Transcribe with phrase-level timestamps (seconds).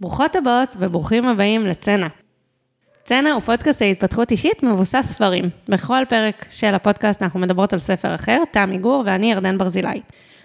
[0.00, 2.06] ברוכות הבאות וברוכים הבאים לצנע.
[3.04, 5.50] צנע הוא פודקאסט להתפתחות אישית מבוסס ספרים.
[5.68, 10.00] בכל פרק של הפודקאסט אנחנו מדברות על ספר אחר, תמי גור ואני ירדן ברזילי.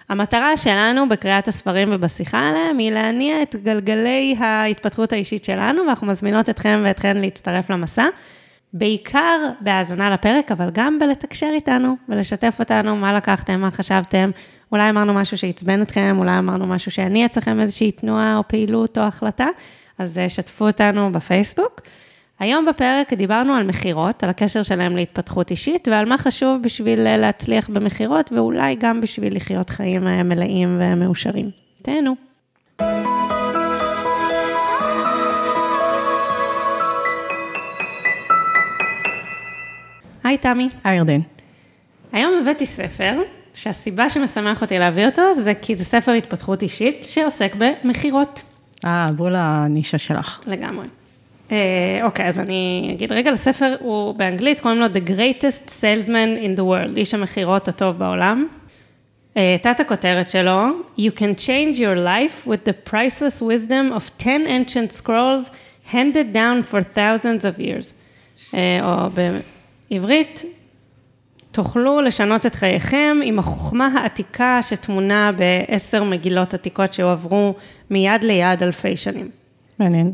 [0.09, 6.49] המטרה שלנו בקריאת הספרים ובשיחה עליהם היא להניע את גלגלי ההתפתחות האישית שלנו, ואנחנו מזמינות
[6.49, 8.05] אתכם ואתכן להצטרף למסע.
[8.73, 14.31] בעיקר בהאזנה לפרק, אבל גם בלתקשר איתנו ולשתף אותנו מה לקחתם, מה חשבתם.
[14.75, 19.03] אולי אמרנו משהו שעצבן אתכם, אולי אמרנו משהו שאני אצלכם איזושהי תנועה או פעילות או
[19.03, 19.47] החלטה,
[19.97, 21.81] אז אה, שתפו אותנו בפייסבוק.
[22.39, 27.17] היום בפרק דיברנו על מכירות, על הקשר שלהם להתפתחות אישית, ועל מה חשוב בשביל אה,
[27.17, 31.49] להצליח במכירות, ואולי גם בשביל לחיות חיים אה, מלאים ומאושרים.
[31.81, 32.15] תהנו.
[40.23, 40.69] היי, תמי.
[40.83, 41.19] היי, ירדן.
[42.11, 43.13] היום הבאתי ספר,
[43.55, 48.41] שהסיבה שמשמח אותי להביא אותו, זה כי זה ספר התפתחות אישית שעוסק במכירות.
[48.85, 50.41] אה, בוא לנישה שלך.
[50.47, 50.87] לגמרי.
[51.51, 56.59] אה, אוקיי, אז אני אגיד רגע, לספר הוא באנגלית, קוראים לו The Greatest Salesman in
[56.59, 58.47] the World, איש המכירות הטוב בעולם.
[59.37, 64.47] אה, תת הכותרת שלו, You can change your life with the priceless wisdom of 10
[64.47, 65.49] ancient scrolls
[65.93, 67.93] handed down for thousands of years.
[68.53, 69.09] אה, או
[69.89, 70.43] בעברית,
[71.55, 77.55] תוכלו לשנות את חייכם עם החוכמה העתיקה שטמונה בעשר מגילות עתיקות שהועברו
[77.89, 79.29] מיד ליד אלפי שנים.
[79.79, 80.13] מעניין.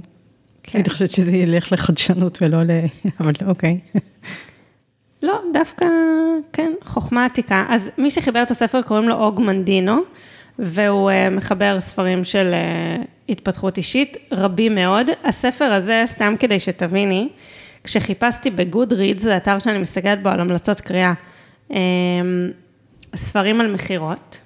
[0.63, 0.77] כן.
[0.77, 2.71] הייתי חושבת שזה ילך לחדשנות ולא ל...
[3.19, 3.79] אבל אוקיי.
[5.23, 5.85] לא, דווקא,
[6.53, 7.65] כן, חוכמה עתיקה.
[7.69, 10.01] אז מי שחיבר את הספר קוראים לו אוג מנדינו,
[10.59, 15.07] והוא uh, מחבר ספרים של uh, התפתחות אישית, רבים מאוד.
[15.23, 17.29] הספר הזה, סתם כדי שתביני,
[17.83, 21.13] כשחיפשתי בגוד רידס, זה אתר שאני מסתכלת בו על המלצות קריאה,
[23.15, 24.41] ספרים על מכירות,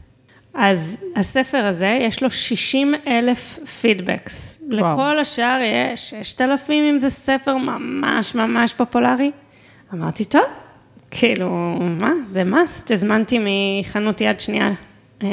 [0.54, 4.62] אז הספר הזה, יש לו 60 אלף פידבקס.
[4.70, 5.59] לכל השאר
[5.94, 9.32] יש 6,000 אם זה ספר ממש ממש פופולרי.
[9.94, 10.44] אמרתי, טוב,
[11.12, 11.50] כאילו,
[11.82, 12.94] מה, זה must.
[12.94, 14.72] הזמנתי מחנות יד שנייה
[15.23, 15.28] אה,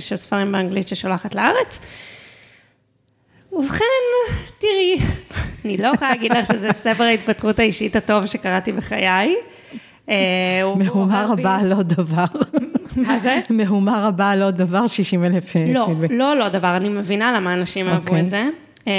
[0.00, 1.80] של ספרים באנגלית ששולחת לארץ.
[3.52, 3.84] ובכן,
[4.58, 4.98] תראי,
[5.64, 9.34] אני לא יכולה להגיד לך שזה ספר ההתפתחות האישית הטוב שקראתי בחיי.
[10.08, 12.24] אה, מהומה רבה לא דבר.
[13.06, 13.40] מה זה?
[13.50, 17.88] מהומה רבה לא דבר, 60 אלף אה, לא, לא לא דבר, אני מבינה למה אנשים
[17.88, 18.20] אהבו אוקיי.
[18.20, 18.48] את זה.
[18.86, 18.92] אמ,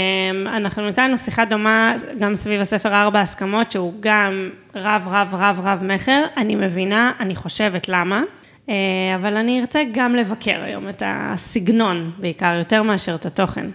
[0.48, 5.84] אנחנו נתנו שיחה דומה גם סביב הספר ארבע הסכמות, שהוא גם רב, רב, רב, רב
[5.84, 6.24] מכר.
[6.38, 8.24] אני מבינה, אני חושבת למה,
[8.70, 8.76] אה,
[9.16, 13.66] אבל אני ארצה גם לבקר היום את הסגנון בעיקר, יותר מאשר את התוכן.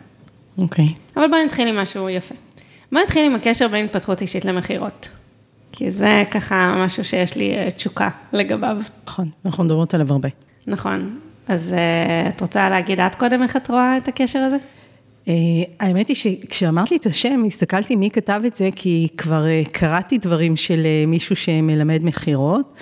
[0.59, 0.85] אוקיי.
[0.85, 1.19] Okay.
[1.19, 2.35] אבל בואי נתחיל עם משהו יפה.
[2.93, 5.09] בואי נתחיל עם הקשר בין התפתחות אישית למכירות.
[5.73, 8.77] כי זה ככה משהו שיש לי אה, תשוקה לגביו.
[9.07, 10.29] נכון, אנחנו מדברות עליו הרבה.
[10.67, 11.19] נכון.
[11.49, 14.57] אז אה, את רוצה להגיד את קודם איך את רואה את הקשר הזה?
[15.29, 15.35] אה,
[15.81, 20.57] האמת היא שכשאמרת לי את השם, הסתכלתי מי כתב את זה, כי כבר קראתי דברים
[20.57, 22.75] של מישהו שמלמד מכירות.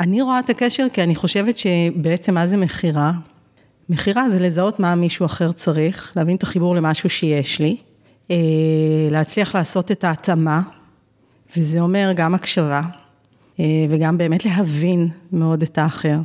[0.00, 3.12] אני רואה את הקשר כי אני חושבת שבעצם מה זה מכירה?
[3.88, 7.76] מכירה זה לזהות מה מישהו אחר צריך, להבין את החיבור למשהו שיש לי,
[9.10, 10.60] להצליח לעשות את ההתאמה
[11.56, 12.82] וזה אומר גם הקשבה,
[13.60, 16.18] אה, וגם באמת להבין מאוד את האחר,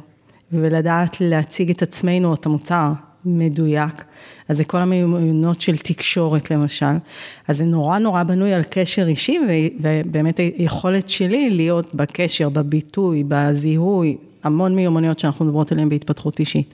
[0.51, 2.91] ולדעת להציג את עצמנו או את המוצר
[3.25, 4.03] מדויק.
[4.49, 6.95] אז זה כל המיומנות של תקשורת למשל.
[7.47, 9.39] אז זה נורא נורא בנוי על קשר אישי,
[9.79, 16.73] ובאמת היכולת שלי להיות בקשר, בביטוי, בזיהוי, המון מיומנויות שאנחנו מדברות עליהן בהתפתחות אישית.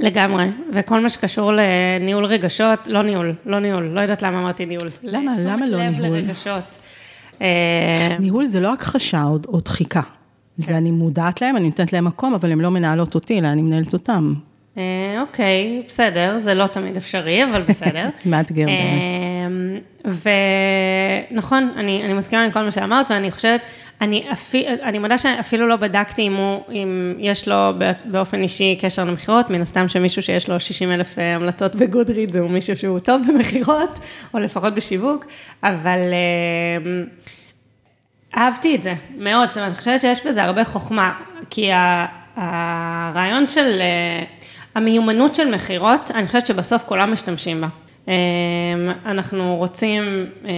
[0.00, 0.44] לגמרי,
[0.74, 4.88] וכל מה שקשור לניהול רגשות, לא ניהול, לא ניהול, לא יודעת למה אמרתי ניהול.
[5.02, 6.04] למה, למה לא ניהול?
[6.06, 6.78] לב לרגשות.
[7.42, 10.02] אה, ניהול זה לא הכחשה או דחיקה.
[10.56, 13.62] זה אני מודעת להם, אני נותנת להם מקום, אבל הן לא מנהלות אותי, אלא אני
[13.62, 14.34] מנהלת אותם.
[14.78, 18.08] אה, אוקיי, בסדר, זה לא תמיד אפשרי, אבל בסדר.
[18.26, 19.82] מאתגר באמת.
[21.30, 23.60] ונכון, אני, אני מסכימה עם כל מה שאמרת, ואני חושבת,
[24.00, 27.72] אני, אפי, אני מודה שאפילו לא בדקתי אם, הוא, אם יש לו
[28.04, 32.50] באופן אישי קשר למכירות, מן הסתם שמישהו שיש לו 60 אלף אה, המלצות בגודריד, הוא
[32.50, 33.98] מישהו שהוא טוב במכירות,
[34.34, 35.26] או לפחות בשיווק,
[35.62, 36.00] אבל
[38.36, 41.12] אהבתי את זה מאוד, זאת אומרת, אני חושבת שיש בזה הרבה חוכמה,
[41.50, 41.70] כי
[42.36, 43.80] הרעיון של...
[44.74, 47.68] המיומנות של מכירות, אני חושבת שבסוף כולם משתמשים בה.
[48.08, 48.12] אמ,
[49.06, 50.50] אנחנו רוצים אה,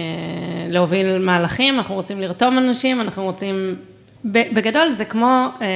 [0.69, 3.75] להוביל מהלכים, אנחנו רוצים לרתום אנשים, אנחנו רוצים,
[4.25, 5.67] בגדול זה כמו אה,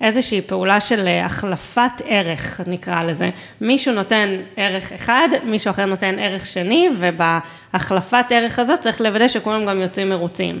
[0.00, 3.30] איזושהי פעולה של אה, החלפת ערך, נקרא לזה.
[3.60, 9.66] מישהו נותן ערך אחד, מישהו אחר נותן ערך שני, ובהחלפת ערך הזאת צריך לוודא שכולם
[9.66, 10.60] גם יוצאים מרוצים.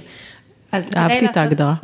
[0.96, 1.74] אהבתי את ההגדרה.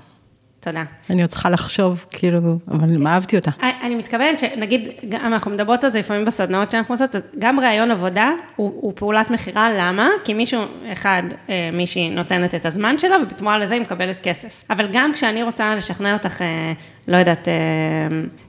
[0.66, 0.84] תודה.
[1.10, 3.50] אני עוד צריכה לחשוב, כאילו, אבל אהבתי אותה.
[3.82, 7.90] אני מתכוונת שנגיד, גם אנחנו מדברות על זה לפעמים בסדנאות שאנחנו עושות, אז גם ראיון
[7.90, 10.08] עבודה הוא, הוא פעולת מכירה, למה?
[10.24, 14.64] כי מישהו, אחד, אה, מישהי נותנת את הזמן שלה, ובתמורה לזה היא מקבלת כסף.
[14.70, 16.72] אבל גם כשאני רוצה לשכנע אותך, אה,
[17.08, 17.48] לא יודעת,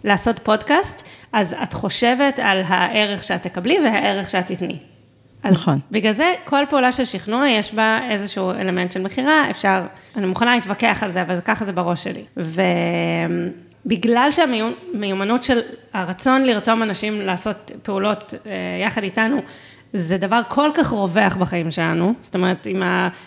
[0.03, 4.79] לעשות פודקאסט, אז את חושבת על הערך שאת תקבלי והערך שאת תתני.
[5.43, 5.79] אז נכון.
[5.91, 9.81] בגלל זה, כל פעולה של שכנוע, יש בה איזשהו אלמנט של מכירה, אפשר,
[10.15, 12.23] אני מוכנה להתווכח על זה, אבל ככה זה בראש שלי.
[13.85, 15.59] ובגלל שהמיומנות של
[15.93, 18.51] הרצון לרתום אנשים לעשות פעולות אה,
[18.83, 19.41] יחד איתנו,
[19.93, 22.83] זה דבר כל כך רווח בחיים שלנו, זאת אומרת, עם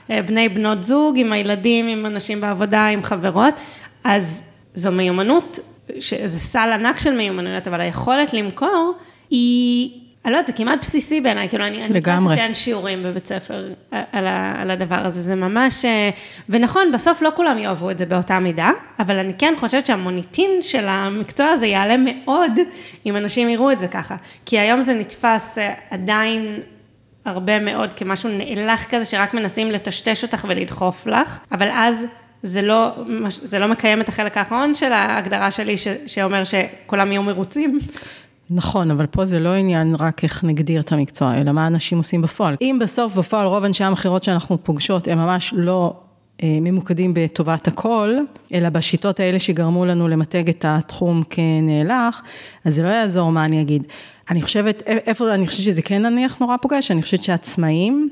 [0.08, 3.60] הבני בנות זוג, עם הילדים, עם אנשים בעבודה, עם חברות,
[4.04, 4.42] אז
[4.74, 5.58] זו מיומנות,
[6.24, 8.94] זה סל ענק של מיומנויות, אבל היכולת למכור
[9.30, 10.09] היא...
[10.25, 13.69] אני לא יודעת, זה כמעט בסיסי בעיניי, כאילו, אני, אני חושבת שאין שיעורים בבית ספר
[13.90, 14.26] על,
[14.56, 16.11] על הדבר הזה, זה ממש, אה,
[16.49, 20.84] ונכון, בסוף לא כולם יאהבו את זה באותה מידה, אבל אני כן חושבת שהמוניטין של
[20.88, 22.52] המקצוע הזה יעלה מאוד,
[23.06, 26.61] אם אנשים יראו את זה ככה, כי היום זה נתפס אה, עדיין
[27.25, 32.06] הרבה מאוד כמשהו נאלח כזה, שרק מנסים לטשטש אותך ולדחוף לך, אבל אז
[32.43, 32.90] זה לא,
[33.28, 37.78] זה לא מקיים את החלק האחרון של ההגדרה שלי, ש, שאומר שכולם יהיו מרוצים.
[38.50, 42.23] נכון, אבל פה זה לא עניין רק איך נגדיר את המקצוע, אלא מה אנשים עושים
[42.23, 42.56] בפועל.
[42.61, 45.94] אם בסוף בפועל רוב אנשי המכירות שאנחנו פוגשות הם ממש לא
[46.43, 48.14] אה, ממוקדים בטובת הכל,
[48.55, 52.23] אלא בשיטות האלה שגרמו לנו למתג את התחום כנאלח,
[52.64, 53.87] אז זה לא יעזור מה אני אגיד.
[54.31, 58.08] אני חושבת, איפה, אני חושבת שזה כן נניח נורא פוגש, אני חושבת שעצמאים,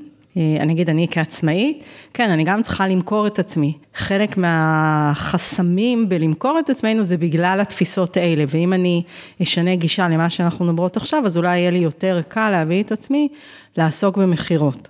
[0.61, 3.79] אני אגיד, אני כעצמאית, כן, אני גם צריכה למכור את עצמי.
[3.95, 9.03] חלק מהחסמים בלמכור את עצמנו זה בגלל התפיסות האלה, ואם אני
[9.43, 13.29] אשנה גישה למה שאנחנו מדברות עכשיו, אז אולי יהיה לי יותר קל להביא את עצמי
[13.77, 14.89] לעסוק במכירות.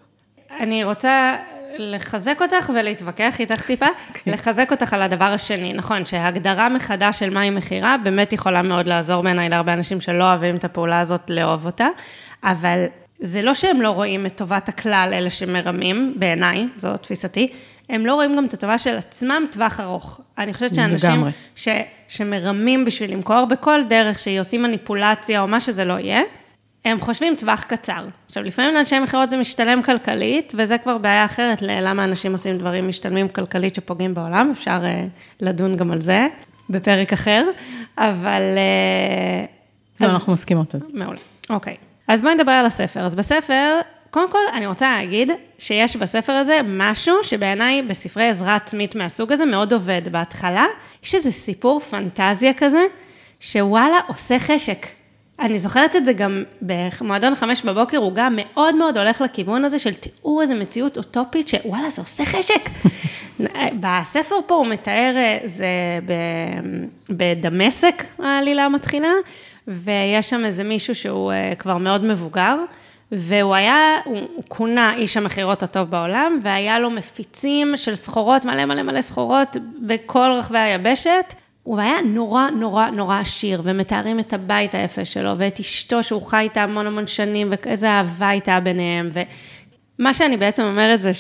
[0.61, 1.37] אני רוצה
[1.79, 4.19] לחזק אותך ולהתווכח איתך טיפה, okay.
[4.19, 4.33] אוקיי.
[4.33, 9.23] לחזק אותך על הדבר השני, נכון, שהגדרה מחדש של מהי מכירה, באמת יכולה מאוד לעזור
[9.23, 11.87] בעיניי להרבה אנשים שלא אוהבים את הפעולה הזאת, לאהוב אותה,
[12.45, 12.85] אבל
[13.21, 17.53] זה לא שהם לא רואים את טובת הכלל, אלה שמרמים, בעיניי, זו תפיסתי,
[17.89, 20.21] הם לא רואים גם את הטובה של עצמם טווח ארוך.
[20.39, 21.25] אני חושבת שאנשים
[21.57, 21.69] ש,
[22.09, 26.21] שמרמים בשביל למכור בכל דרך שהיא עושים מניפולציה או מה שזה לא יהיה,
[26.85, 28.07] הם חושבים טווח קצר.
[28.27, 32.89] עכשיו, לפעמים לאנשי מכירות זה משתלם כלכלית, וזה כבר בעיה אחרת ללמה אנשים עושים דברים
[32.89, 34.85] משתלמים כלכלית שפוגעים בעולם, אפשר uh,
[35.41, 36.27] לדון גם על זה
[36.71, 37.45] בפרק אחר,
[37.99, 38.43] אבל...
[38.55, 40.13] Uh, לא, אז...
[40.13, 40.87] אנחנו מסכימות על זה.
[40.93, 41.19] מעולה,
[41.51, 41.77] אוקיי.
[42.09, 43.01] אז בואי נדבר על הספר.
[43.01, 48.95] אז בספר, קודם כל, אני רוצה להגיד שיש בספר הזה משהו שבעיניי בספרי עזרה עצמית
[48.95, 50.03] מהסוג הזה מאוד עובד.
[50.11, 50.67] בהתחלה,
[51.05, 52.83] יש איזה סיפור פנטזיה כזה,
[53.41, 54.87] שוואלה, עושה חשק.
[55.41, 59.79] אני זוכרת את זה גם במועדון חמש בבוקר, הוא גם מאוד מאוד הולך לכיוון הזה
[59.79, 62.61] של תיאור איזו מציאות אוטופית, שוואלה, זה עושה חשק.
[63.81, 65.15] בספר פה הוא מתאר,
[65.45, 65.67] זה
[67.11, 69.13] בדמשק העלילה מתחילה,
[69.69, 72.57] ויש שם איזה מישהו שהוא אה, כבר מאוד מבוגר,
[73.13, 78.65] והוא היה, הוא, הוא כונה איש המכירות הטוב בעולם, והיה לו מפיצים של סחורות, מלא
[78.65, 79.57] מלא מלא סחורות
[79.87, 81.35] בכל רחבי היבשת.
[81.63, 86.39] הוא היה נורא נורא נורא עשיר, ומתארים את הבית היפה שלו, ואת אשתו שהוא חי
[86.41, 89.11] איתה המון המון שנים, ואיזה אהבה הייתה ביניהם.
[89.99, 91.11] ומה שאני בעצם אומרת זה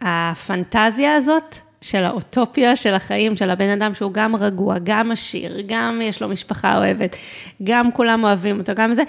[0.00, 6.00] שהפנטזיה הזאת, של האוטופיה של החיים של הבן אדם שהוא גם רגוע, גם עשיר, גם
[6.02, 7.16] יש לו משפחה אוהבת,
[7.64, 9.02] גם כולם אוהבים אותו, גם זה,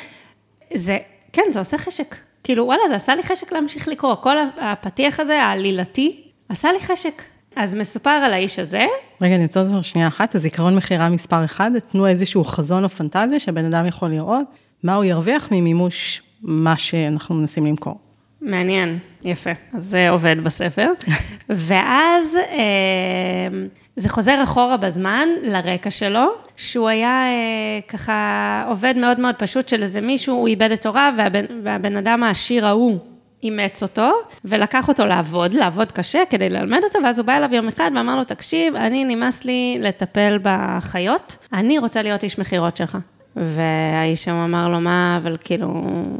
[0.73, 0.97] זה,
[1.33, 2.15] כן, זה עושה חשק.
[2.43, 4.15] כאילו, וואלה, זה עשה לי חשק להמשיך לקרוא.
[4.15, 7.21] כל הפתיח הזה, העלילתי, עשה לי חשק.
[7.55, 8.85] אז מסופר על האיש הזה.
[9.21, 13.39] רגע, אני רוצה לדבר שנייה אחת, הזיכרון מכירה מספר אחד, תנו איזשהו חזון או פנטזיה
[13.39, 14.47] שהבן אדם יכול לראות,
[14.83, 18.10] מה הוא ירוויח ממימוש מה שאנחנו מנסים למכור.
[18.41, 19.49] מעניין, יפה.
[19.73, 20.91] אז זה עובד בספר.
[21.49, 29.35] ואז אה, זה חוזר אחורה בזמן, לרקע שלו, שהוא היה אה, ככה עובד מאוד מאוד
[29.35, 32.99] פשוט של איזה מישהו, הוא איבד את הוריו, והבן, והבן אדם העשיר ההוא
[33.43, 34.11] אימץ אותו,
[34.45, 38.15] ולקח אותו לעבוד, לעבוד קשה כדי ללמד אותו, ואז הוא בא אליו יום אחד ואמר
[38.15, 42.97] לו, תקשיב, אני נמאס לי לטפל בחיות, אני רוצה להיות איש מכירות שלך.
[43.35, 45.67] והאיש שם אמר לו, מה, אבל כאילו,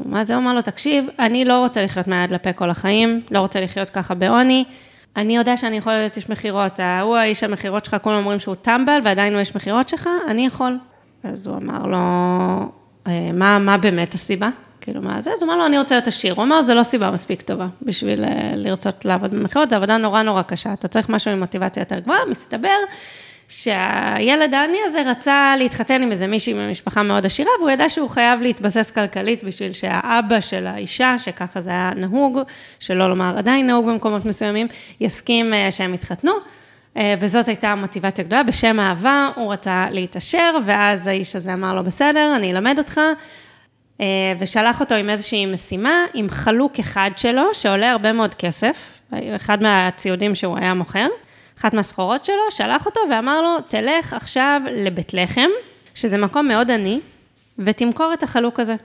[0.06, 0.36] מה זה?
[0.36, 3.90] הוא אמר לו, תקשיב, אני לא רוצה לחיות מהיד לפה כל החיים, לא רוצה לחיות
[3.90, 4.64] ככה בעוני.
[5.16, 9.00] אני יודע שאני יכול להיות איש מכירות, הוא האיש המכירות שלך, כולם אומרים שהוא טמבל,
[9.04, 10.78] ועדיין הוא איש מכירות שלך, אני יכול.
[11.24, 11.98] אז הוא אמר לו,
[13.08, 14.50] אה, מה, מה באמת הסיבה?
[14.82, 15.34] כאילו, מה זה?
[15.34, 16.34] אז הוא אמר לו, אני רוצה להיות עשיר.
[16.34, 20.22] הוא אמר, זו לא סיבה מספיק טובה בשביל אה, לרצות לעבוד במכירות, זו עבודה נורא
[20.22, 22.78] נורא קשה, אתה צריך משהו עם מוטיבציה יותר גבוהה, מסתבר
[23.52, 28.42] שהילד העני הזה רצה להתחתן עם איזה מישהי ממשפחה מאוד עשירה, והוא ידע שהוא חייב
[28.42, 32.40] להתבסס כלכלית בשביל שהאבא של האישה, שככה זה היה נהוג,
[32.80, 34.68] שלא לומר עדיין נהוג במקומות מסוימים,
[35.02, 36.32] יסכים אה, שהם יתחתנו.
[36.98, 41.84] אה, וזאת הייתה המוטיבציה גדולה, בשם אהבה הוא רצה להתעשר, ואז האיש הזה אמר לו,
[41.84, 43.02] בסדר, אני אלמד אותך,
[44.02, 44.06] אה,
[44.40, 49.02] ושלח אותו עם איזושהי משימה, עם חלוק אחד שלו, שעולה הרבה מאוד כסף,
[49.36, 51.08] אחד מהציודים שהוא היה מוכר,
[51.62, 55.50] אחת מהסחורות שלו, שלח אותו ואמר לו, תלך עכשיו לבית לחם,
[55.96, 57.00] שזה מקום מאוד עני,
[57.60, 58.76] ותמכור את החלוק הזה.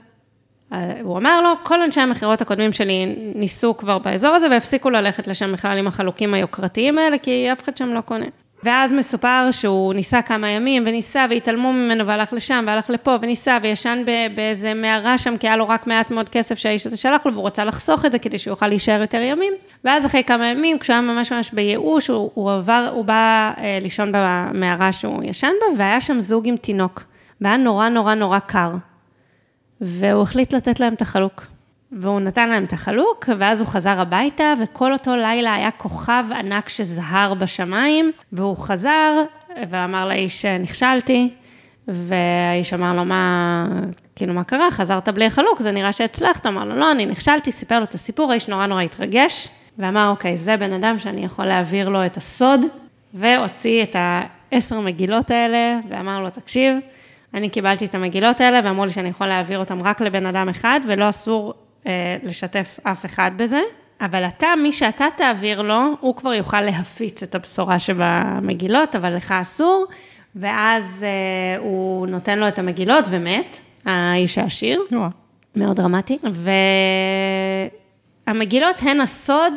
[0.73, 5.27] אה, הוא אמר לו, כל אנשי המכירות הקודמים שלי ניסו כבר באזור הזה והפסיקו ללכת
[5.27, 8.25] לשם בכלל עם החלוקים היוקרתיים האלה, כי אף אחד שם לא קונה.
[8.63, 14.03] ואז מסופר שהוא ניסה כמה ימים, וניסה, והתעלמו ממנו, והלך לשם, והלך לפה, וניסה, וישן
[14.35, 17.47] באיזה מערה שם, כי היה לו רק מעט מאוד כסף שהאיש הזה שלח לו, והוא
[17.47, 19.53] רצה לחסוך את זה כדי שהוא יוכל להישאר יותר ימים.
[19.83, 23.79] ואז אחרי כמה ימים, כשהוא היה ממש ממש בייאוש, הוא, הוא עבר, הוא בא אה,
[23.81, 27.03] לישון במערה שהוא ישן בה, והיה שם זוג עם תינוק.
[27.41, 28.71] והיה נורא נורא נורא קר.
[29.81, 31.56] והוא החליט לתת להם את החלוק.
[31.91, 36.69] והוא נתן להם את החלוק, ואז הוא חזר הביתה, וכל אותו לילה היה כוכב ענק
[36.69, 39.23] שזהר בשמיים, והוא חזר
[39.69, 41.29] ואמר לאיש, נכשלתי,
[41.87, 43.65] והאיש אמר לו, מה,
[44.15, 44.71] כאילו, מה קרה?
[44.71, 46.45] חזרת בלי החלוק, זה נראה שהצלחת.
[46.45, 50.37] אמר לו, לא, אני נכשלתי, סיפר לו את הסיפור, האיש נורא נורא התרגש, ואמר, אוקיי,
[50.37, 52.65] זה בן אדם שאני יכול להעביר לו את הסוד,
[53.13, 56.77] והוציא את העשר מגילות האלה, ואמר לו, תקשיב,
[57.33, 60.79] אני קיבלתי את המגילות האלה, ואמרו לי שאני יכול להעביר אותם רק לבן אדם אחד,
[60.87, 61.53] ולא אסור
[62.23, 63.61] לשתף אף אחד בזה.
[64.01, 69.31] אבל אתה, מי שאתה תעביר לו, הוא כבר יוכל להפיץ את הבשורה שבמגילות, אבל לך
[69.31, 69.85] אסור,
[70.35, 74.81] ואז אה, הוא נותן לו את המגילות ומת, האיש העשיר.
[74.91, 75.09] וואו.
[75.55, 76.17] מאוד דרמטי.
[78.27, 79.53] והמגילות הן הסוד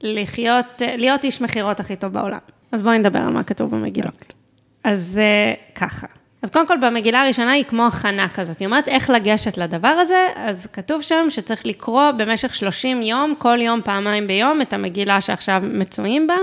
[0.00, 2.38] לחיות, להיות איש מכירות הכי טוב בעולם.
[2.72, 4.08] אז בואי נדבר על מה כתוב במגילות.
[4.08, 4.14] Okay.
[4.14, 4.92] אוקיי.
[4.92, 6.06] אז אה, ככה.
[6.42, 8.58] אז קודם כל, במגילה הראשונה היא כמו הכנה כזאת.
[8.58, 13.58] היא אומרת איך לגשת לדבר הזה, אז כתוב שם שצריך לקרוא במשך 30 יום, כל
[13.62, 16.36] יום, פעמיים ביום, את המגילה שעכשיו מצויים בה,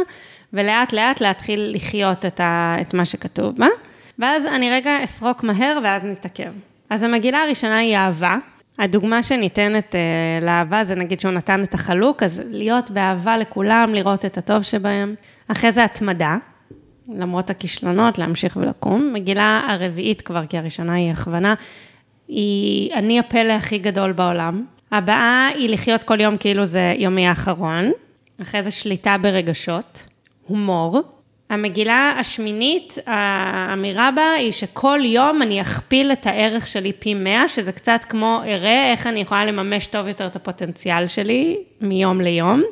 [0.53, 3.67] ולאט לאט להתחיל לחיות את, ה, את מה שכתוב בה.
[4.19, 6.51] ואז אני רגע אסרוק מהר ואז נתעכב.
[6.89, 8.37] אז המגילה הראשונה היא אהבה.
[8.79, 14.25] הדוגמה שניתנת uh, לאהבה זה נגיד שהוא נתן את החלוק, אז להיות באהבה לכולם, לראות
[14.25, 15.15] את הטוב שבהם.
[15.47, 16.37] אחרי זה התמדה.
[17.13, 19.13] למרות הכישלונות, להמשיך ולקום.
[19.13, 21.53] מגילה הרביעית כבר, כי הראשונה היא הכוונה,
[22.27, 24.65] היא אני הפלא הכי גדול בעולם.
[24.91, 27.91] הבאה היא לחיות כל יום כאילו זה יומי האחרון.
[28.41, 30.03] אחרי זה שליטה ברגשות,
[30.47, 31.01] הומור.
[31.49, 37.71] המגילה השמינית, האמירה בה היא שכל יום אני אכפיל את הערך שלי פי 100, שזה
[37.71, 42.63] קצת כמו אראה איך אני יכולה לממש טוב יותר את הפוטנציאל שלי מיום ליום.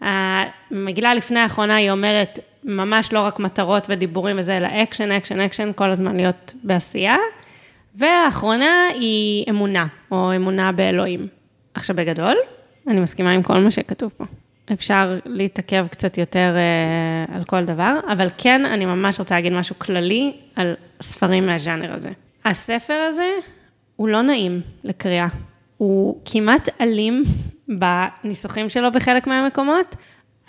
[0.00, 5.70] המגילה לפני האחרונה היא אומרת, ממש לא רק מטרות ודיבורים וזה, אלא אקשן, אקשן, אקשן,
[5.74, 7.16] כל הזמן להיות בעשייה.
[7.94, 11.26] והאחרונה היא אמונה, או אמונה באלוהים.
[11.74, 12.36] עכשיו בגדול,
[12.86, 14.24] אני מסכימה עם כל מה שכתוב פה.
[14.72, 19.78] אפשר להתעכב קצת יותר אה, על כל דבר, אבל כן, אני ממש רוצה להגיד משהו
[19.78, 22.10] כללי על ספרים מהז'אנר הזה.
[22.44, 23.30] הספר הזה
[23.96, 25.26] הוא לא נעים לקריאה.
[25.76, 27.22] הוא כמעט אלים
[27.68, 29.96] בניסוחים שלו בחלק מהמקומות,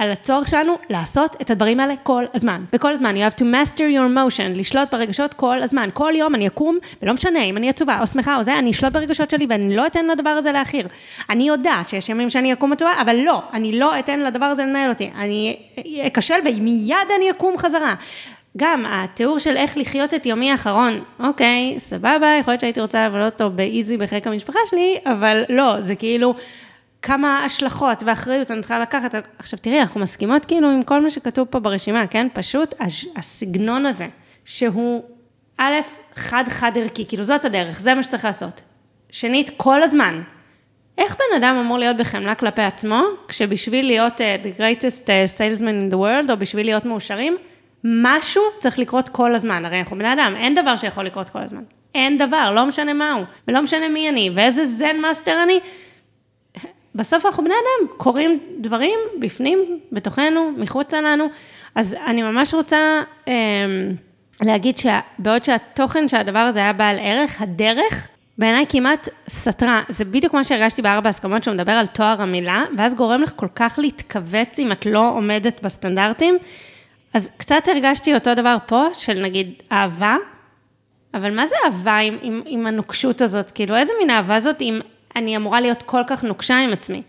[0.01, 2.63] על הצורך שלנו לעשות את הדברים האלה כל הזמן.
[2.73, 5.89] בכל הזמן, you have to master your emotion, לשלוט ברגשות כל הזמן.
[5.93, 8.93] כל יום אני אקום, ולא משנה אם אני עצובה או שמחה או זה, אני אשלוט
[8.93, 10.87] ברגשות שלי ואני לא אתן לדבר הזה להכיר.
[11.29, 14.89] אני יודעת שיש ימים שאני אקום עצובה, אבל לא, אני לא אתן לדבר הזה לנהל
[14.89, 15.11] אותי.
[15.15, 15.57] אני
[16.07, 17.93] אכשל ומיד אני אקום חזרה.
[18.57, 23.33] גם התיאור של איך לחיות את יומי האחרון, אוקיי, סבבה, יכול להיות שהייתי רוצה לבלות
[23.33, 26.35] אותו באיזי בחיק המשפחה שלי, אבל לא, זה כאילו...
[27.01, 29.15] כמה השלכות ואחריות אני צריכה לקחת.
[29.37, 32.27] עכשיו תראי, אנחנו מסכימות כאילו עם כל מה שכתוב פה ברשימה, כן?
[32.33, 32.73] פשוט
[33.15, 34.07] הסגנון הזה,
[34.45, 35.03] שהוא
[35.57, 35.75] א',
[36.15, 38.61] חד-חד ערכי, כאילו זאת הדרך, זה מה שצריך לעשות.
[39.11, 40.21] שנית, כל הזמן.
[40.97, 45.91] איך בן אדם אמור להיות בחמלה כלפי עצמו, כשבשביל להיות uh, the greatest uh, salesman
[45.91, 47.37] in the world, או בשביל להיות מאושרים,
[47.83, 49.65] משהו צריך לקרות כל הזמן.
[49.65, 51.63] הרי אנחנו בני אדם, אין דבר שיכול לקרות כל הזמן.
[51.95, 55.59] אין דבר, לא משנה מה הוא, ולא משנה מי אני, ואיזה Zen master אני.
[56.95, 61.27] בסוף אנחנו בני אדם, קורים דברים בפנים, בתוכנו, מחוצה לנו.
[61.75, 63.33] אז אני ממש רוצה אה,
[64.41, 68.07] להגיד שבעוד שהתוכן של הדבר הזה היה בעל ערך, הדרך
[68.37, 69.81] בעיניי כמעט סתרה.
[69.89, 73.47] זה בדיוק מה שהרגשתי בארבע הסכמות, שהוא מדבר על תואר המילה, ואז גורם לך כל
[73.55, 76.37] כך להתכווץ אם את לא עומדת בסטנדרטים.
[77.13, 80.17] אז קצת הרגשתי אותו דבר פה, של נגיד אהבה,
[81.13, 83.51] אבל מה זה אהבה עם, עם, עם הנוקשות הזאת?
[83.51, 84.79] כאילו, איזה מין אהבה זאת עם
[85.15, 87.01] אני אמורה להיות כל כך נוקשה עם עצמי.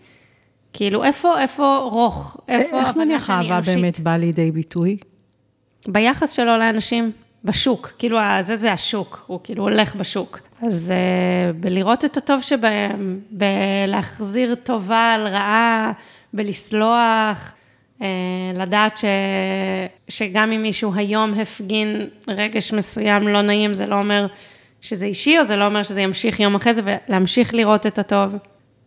[0.73, 2.37] כאילו, איפה, איפה רוך?
[2.47, 4.97] איפה איך נניח אהבה באמת באה לידי ביטוי?
[5.87, 7.11] ביחס שלו לאנשים,
[7.43, 7.93] בשוק.
[7.97, 10.39] כאילו, זה זה השוק, הוא כאילו הולך בשוק.
[10.67, 15.91] אז uh, בלראות את הטוב שבהם, בלהחזיר טובה על רעה,
[16.33, 17.53] בלסלוח,
[18.01, 18.07] אה,
[18.55, 19.05] לדעת ש...
[20.07, 24.27] שגם אם מישהו היום הפגין רגש מסוים לא נעים, זה לא אומר
[24.83, 28.35] שזה אישי, או זה לא אומר שזה ימשיך יום אחרי זה, ולהמשיך לראות את הטוב.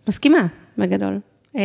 [0.09, 0.47] מסכימה,
[0.79, 1.19] בגדול.
[1.57, 1.63] אה,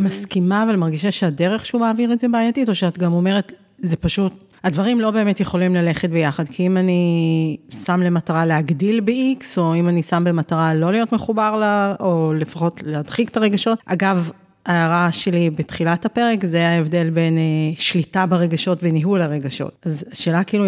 [0.00, 4.32] מסכימה, אבל מרגישה שהדרך שהוא מעביר את זה בעייתית, או שאת גם אומרת, זה פשוט,
[4.64, 9.88] הדברים לא באמת יכולים ללכת ביחד, כי אם אני שם למטרה להגדיל ב-X, או אם
[9.88, 13.78] אני שם במטרה לא להיות מחובר לה, או לפחות להדחיק את הרגשות.
[13.86, 14.30] אגב,
[14.66, 17.42] ההערה שלי בתחילת הפרק, זה ההבדל בין אה,
[17.76, 19.76] שליטה ברגשות וניהול הרגשות.
[19.84, 20.64] אז השאלה כאילו,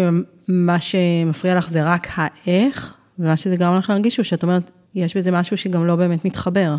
[0.47, 5.17] מה שמפריע לך זה רק האיך, ומה שזה גרם לך להרגיש הוא שאת אומרת, יש
[5.17, 6.75] בזה משהו שגם לא באמת מתחבר.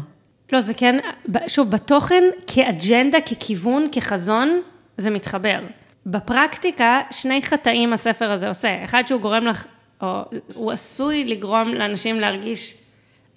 [0.53, 0.99] לא, זה כן,
[1.47, 4.61] שוב, בתוכן, כאג'נדה, ככיוון, כחזון,
[4.97, 5.59] זה מתחבר.
[6.07, 8.85] בפרקטיקה, שני חטאים הספר הזה עושה.
[8.85, 9.67] אחד שהוא גורם לך,
[10.01, 10.23] או
[10.55, 12.75] הוא עשוי לגרום לאנשים להרגיש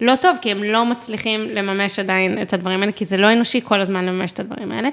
[0.00, 3.60] לא טוב, כי הם לא מצליחים לממש עדיין את הדברים האלה, כי זה לא אנושי
[3.64, 4.88] כל הזמן לממש את הדברים האלה.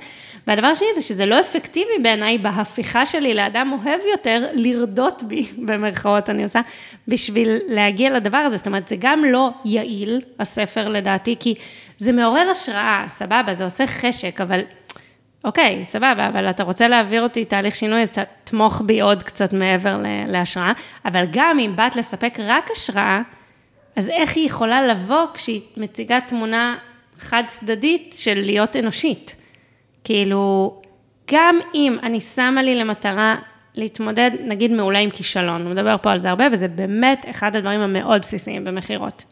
[0.47, 6.29] והדבר השני זה שזה לא אפקטיבי בעיניי בהפיכה שלי לאדם אוהב יותר, לרדות בי, במרכאות
[6.29, 6.61] אני עושה,
[7.07, 8.57] בשביל להגיע לדבר הזה.
[8.57, 11.55] זאת אומרת, זה גם לא יעיל, הספר לדעתי, כי
[11.97, 14.59] זה מעורר השראה, סבבה, זה עושה חשק, אבל...
[15.43, 18.11] אוקיי, סבבה, אבל אתה רוצה להעביר אותי תהליך שינוי, אז
[18.43, 19.97] תתמוך בי עוד קצת מעבר
[20.27, 20.71] להשראה,
[21.05, 23.21] אבל גם אם באת לספק רק השראה,
[23.95, 26.77] אז איך היא יכולה לבוא כשהיא מציגה תמונה
[27.17, 29.35] חד צדדית של להיות אנושית?
[30.03, 30.73] כאילו,
[31.31, 33.35] גם אם אני שמה לי למטרה
[33.75, 37.81] להתמודד, נגיד מעולה עם כישלון, הוא מדבר פה על זה הרבה, וזה באמת אחד הדברים
[37.81, 39.25] המאוד בסיסיים במכירות.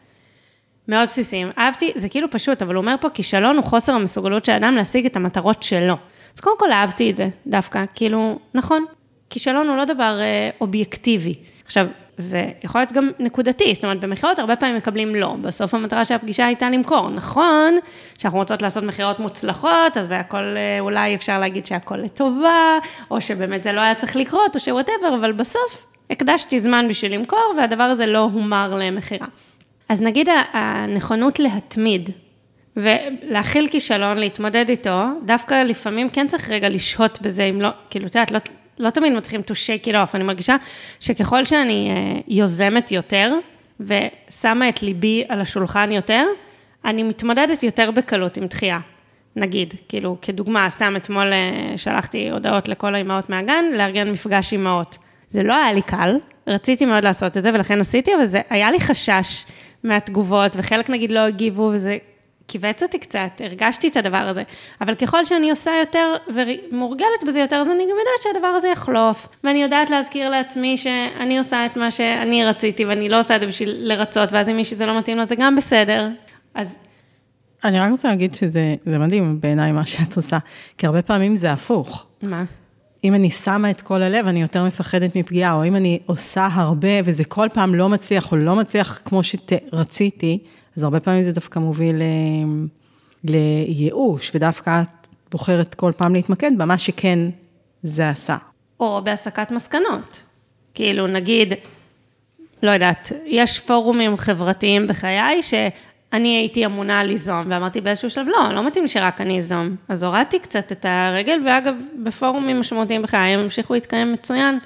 [0.88, 1.51] מאוד בסיסיים.
[1.58, 5.05] אהבתי, זה כאילו פשוט, אבל הוא אומר פה, כישלון הוא חוסר המסוגלות של האדם להשיג
[5.05, 5.96] את המטרות שלו.
[6.36, 8.86] אז קודם כל אהבתי את זה, דווקא, כאילו, נכון,
[9.29, 11.36] כישלון הוא לא דבר אה, אובייקטיבי.
[11.65, 15.36] עכשיו, זה יכול להיות גם נקודתי, זאת אומרת, במכירות הרבה פעמים מקבלים לא.
[15.41, 17.10] בסוף המטרה של הפגישה הייתה למכור.
[17.10, 17.75] נכון
[18.17, 22.79] שאנחנו רוצות לעשות מכירות מוצלחות, אז בהכל, אה, אולי אפשר להגיד שהכל לטובה,
[23.12, 27.53] או שבאמת זה לא היה צריך לקרות, או שוואטאבר, אבל בסוף הקדשתי זמן בשביל למכור,
[27.58, 29.27] והדבר הזה לא הומר למכירה.
[29.89, 32.10] אז נגיד הנכונות להתמיד,
[32.77, 38.15] ולהכיל כישלון, להתמודד איתו, דווקא לפעמים כן צריך רגע לשהות בזה, אם לא, כאילו, את
[38.15, 38.39] יודעת, לא,
[38.79, 40.55] לא תמיד מצליחים to shake it off, אני מרגישה
[40.99, 43.33] שככל שאני uh, יוזמת יותר,
[43.79, 46.25] ושמה את ליבי על השולחן יותר,
[46.86, 48.79] אני מתמודדת יותר בקלות עם דחייה.
[49.36, 54.97] נגיד, כאילו, כדוגמה, סתם אתמול uh, שלחתי הודעות לכל האימהות מהגן, לארגן מפגש אימהות.
[55.29, 58.71] זה לא היה לי קל, רציתי מאוד לעשות את זה, ולכן עשיתי, אבל זה היה
[58.71, 59.45] לי חשש
[59.83, 61.97] מהתגובות, וחלק נגיד לא הגיבו, וזה
[62.47, 64.43] כיווץ אותי קצת, הרגשתי את הדבר הזה.
[64.82, 69.27] אבל ככל שאני עושה יותר ומורגלת בזה יותר, אז אני גם יודעת שהדבר הזה יחלוף.
[69.43, 73.47] ואני יודעת להזכיר לעצמי שאני עושה את מה שאני רציתי, ואני לא עושה את זה
[73.47, 76.08] בשביל לרצות, ואז אם מישהו זה לא מתאים לו, זה גם בסדר.
[76.53, 76.77] אז...
[77.63, 80.38] אני רק רוצה להגיד שזה מדהים בעיניי מה שאת עושה,
[80.77, 82.06] כי הרבה פעמים זה הפוך.
[82.21, 82.43] מה?
[83.03, 86.89] אם אני שמה את כל הלב, אני יותר מפחדת מפגיעה, או אם אני עושה הרבה
[87.06, 90.39] וזה כל פעם לא מצליח, או לא מצליח כמו שרציתי,
[90.77, 92.07] אז הרבה פעמים זה דווקא מוביל אה,
[93.23, 97.19] לייאוש, ודווקא את בוחרת כל פעם להתמקד במה שכן
[97.83, 98.38] זה עשה.
[98.79, 100.23] או בהסקת מסקנות.
[100.73, 101.53] כאילו, נגיד,
[102.63, 108.67] לא יודעת, יש פורומים חברתיים בחיי שאני הייתי אמונה ליזום, ואמרתי באיזשהו שלב, לא, לא
[108.67, 109.75] מתאים לי שרק אני איזום.
[109.89, 114.59] אז הורדתי קצת את הרגל, ואגב, בפורומים משמעותיים בחיי הם המשיכו להתקיים מצוין,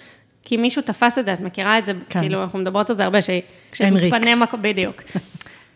[0.44, 2.20] כי מישהו תפס את זה, את מכירה את זה, כן.
[2.20, 3.20] כאילו, אנחנו מדברות על זה הרבה,
[3.72, 5.02] כשמתפנה מקום, בדיוק.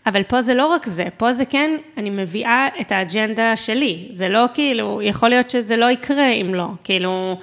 [0.05, 4.07] אבל פה זה לא רק זה, פה זה כן, אני מביאה את האג'נדה שלי.
[4.09, 6.67] זה לא כאילו, יכול להיות שזה לא יקרה אם לא.
[6.83, 7.37] כאילו,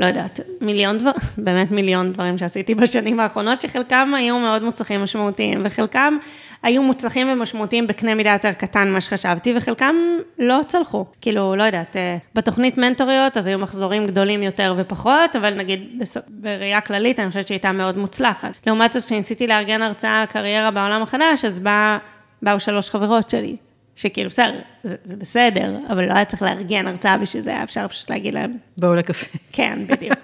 [0.00, 5.62] לא יודעת, מיליון דברים, באמת מיליון דברים שעשיתי בשנים האחרונות, שחלקם היו מאוד מוצלחים משמעותיים,
[5.64, 6.16] וחלקם
[6.62, 9.96] היו מוצלחים ומשמעותיים בקנה מידה יותר קטן ממה שחשבתי, וחלקם
[10.38, 11.04] לא צלחו.
[11.20, 16.80] כאילו, לא יודעת, אה, בתוכנית מנטוריות, אז היו מחזורים גדולים יותר ופחות, אבל נגיד בראייה
[16.80, 18.50] כללית, אני חושבת שהיא מאוד מוצלחת.
[18.66, 21.98] לעומת זאת, כשניסיתי לארגן הרצאה על קריירה בעולם החדש, אז בא,
[22.42, 23.56] באו שלוש חברות שלי,
[24.00, 27.88] שכאילו, בסדר, זה, זה בסדר, אבל לא היה צריך לארגן הרצאה בשביל זה, היה אפשר
[27.88, 28.52] פשוט להגיד להם.
[28.78, 29.26] בואו לקפה.
[29.52, 30.18] כן, בדיוק.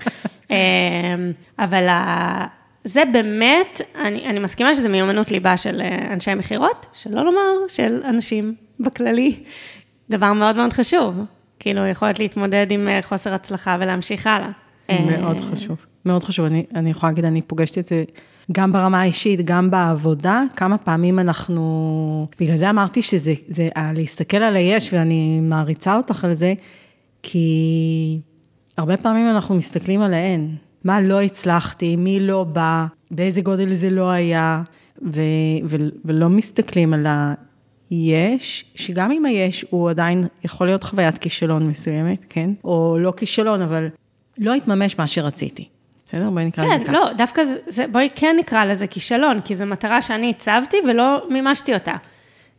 [0.50, 0.56] אמ,
[1.58, 1.88] אבל
[2.84, 8.02] זה באמת, אני, אני מסכימה שזה מיומנות ליבה של אה, אנשי מכירות, שלא לומר של
[8.04, 9.44] אנשים בכללי,
[10.10, 11.20] דבר מאוד מאוד חשוב.
[11.58, 14.50] כאילו, יכולת להתמודד עם אה, חוסר הצלחה ולהמשיך הלאה.
[15.18, 16.46] מאוד חשוב, מאוד חשוב.
[16.46, 18.04] אני, אני יכולה להגיד, אני פוגשת את זה
[18.52, 22.26] גם ברמה האישית, גם בעבודה, כמה פעמים אנחנו...
[22.40, 26.54] בגלל זה אמרתי שזה זה, להסתכל על היש, ואני מעריצה אותך על זה,
[27.22, 28.20] כי
[28.76, 30.56] הרבה פעמים אנחנו מסתכלים על האין.
[30.84, 34.62] מה לא הצלחתי, מי לא בא, באיזה גודל זה לא היה,
[35.02, 35.20] ו,
[35.64, 37.06] ו, ולא מסתכלים על
[37.90, 42.50] יש, שגם אם היש, הוא עדיין יכול להיות חוויית כישלון מסוימת, כן?
[42.64, 43.88] או לא כישלון, אבל
[44.38, 45.68] לא התממש מה שרציתי.
[46.06, 46.30] בסדר?
[46.30, 46.92] בואי נקרא כן, לזה ככה.
[46.92, 51.26] לא, דווקא זה, זה, בואי כן נקרא לזה כישלון, כי זו מטרה שאני הצבתי ולא
[51.28, 51.94] מימשתי אותה.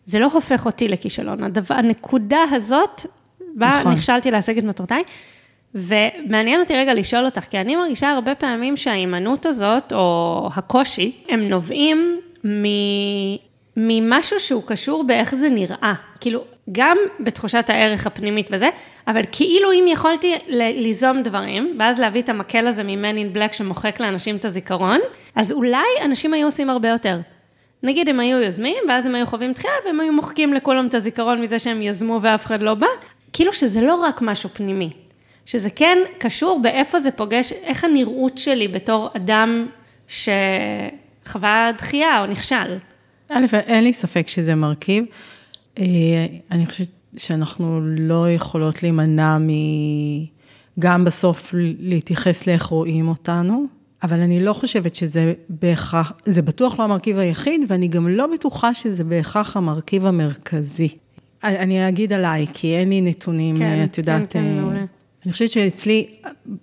[0.05, 1.43] זה לא הופך אותי לכישלון.
[1.43, 3.05] הדבר, הנקודה הזאת,
[3.55, 3.93] בה נכון.
[3.93, 5.03] נכשלתי להשיג את מטרותיי,
[5.75, 11.39] ומעניין אותי רגע לשאול אותך, כי אני מרגישה הרבה פעמים שההימנעות הזאת, או הקושי, הם
[11.39, 12.19] נובעים.
[13.79, 15.93] ממשהו שהוא קשור באיך זה נראה.
[16.19, 18.69] כאילו, גם בתחושת הערך הפנימית וזה,
[19.07, 23.99] אבל כאילו אם יכולתי ליזום דברים, ואז להביא את המקל הזה מ-Man in Black שמוחק
[23.99, 24.99] לאנשים את הזיכרון,
[25.35, 27.19] אז אולי אנשים היו עושים הרבה יותר.
[27.83, 31.41] נגיד הם היו יוזמים, ואז הם היו חווים דחייה, והם היו מוחקים לכולם את הזיכרון
[31.41, 32.87] מזה שהם יזמו ואף אחד לא בא.
[33.33, 34.89] כאילו שזה לא רק משהו פנימי,
[35.45, 39.67] שזה כן קשור באיפה זה פוגש, איך הנראות שלי בתור אדם
[40.07, 42.77] שחווה דחייה או נכשל.
[43.29, 45.03] א', אין לי ספק שזה מרכיב.
[45.79, 45.83] אה,
[46.51, 46.87] אני חושבת
[47.17, 49.47] שאנחנו לא יכולות להימנע מ...
[50.79, 53.65] גם בסוף להתייחס לאיך רואים אותנו,
[54.03, 58.73] אבל אני לא חושבת שזה בהכרח, זה בטוח לא המרכיב היחיד, ואני גם לא בטוחה
[58.73, 60.89] שזה בהכרח המרכיב המרכזי.
[61.43, 64.21] אני- אגיד עליי, כי אין לי נתונים, כן, את יודעת...
[64.21, 64.85] כן, כן, אה, מעולה.
[65.25, 66.07] אני חושבת שאצלי,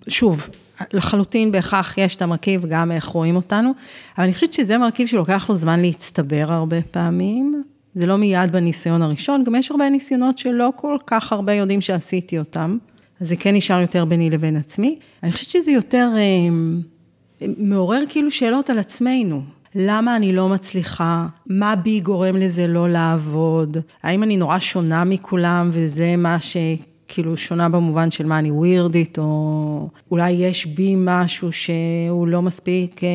[0.07, 0.49] שוב,
[0.93, 3.71] לחלוטין בהכרח יש את המרכיב, גם איך רואים אותנו,
[4.17, 7.63] אבל אני חושבת שזה מרכיב שלוקח לו זמן להצטבר הרבה פעמים.
[7.95, 12.39] זה לא מיד בניסיון הראשון, גם יש הרבה ניסיונות שלא כל כך הרבה יודעים שעשיתי
[12.39, 12.77] אותם,
[13.21, 14.99] אז זה כן נשאר יותר ביני לבין עצמי.
[15.23, 16.55] אני חושבת שזה יותר אה,
[17.57, 19.41] מעורר כאילו שאלות על עצמנו.
[19.75, 21.27] למה אני לא מצליחה?
[21.45, 23.77] מה בי גורם לזה לא לעבוד?
[24.03, 26.57] האם אני נורא שונה מכולם וזה מה ש...
[27.07, 33.03] כאילו שונה במובן של מה אני ווירדית, או אולי יש בי משהו שהוא לא מספיק
[33.03, 33.09] אה,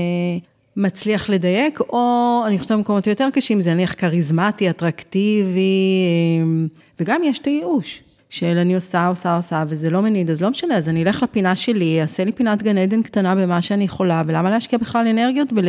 [0.76, 6.05] מצליח לדייק, או אני חושבת במקומות יותר קשים, זה נניח כריזמטי, אטרקטיבי,
[6.40, 6.66] אה,
[7.00, 8.03] וגם יש את הייאוש.
[8.31, 11.57] של אני עושה, עושה, עושה, וזה לא מניד, אז לא משנה, אז אני אלך לפינה
[11.57, 15.68] שלי, אעשה לי פינת גן עדן קטנה במה שאני יכולה, ולמה להשקיע בכלל אנרגיות בל...